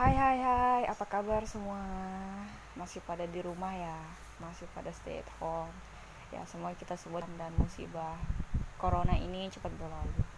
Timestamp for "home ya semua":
5.36-6.72